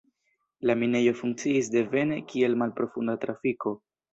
La 0.69 0.75
minejo 0.83 1.13
funkciis 1.19 1.69
devene 1.75 2.19
kiel 2.33 2.59
malprofunda 2.63 3.17
trafiko. 3.27 3.79